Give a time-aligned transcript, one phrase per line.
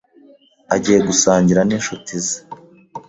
[0.75, 2.37] agiye gusangira n’inshuti ze,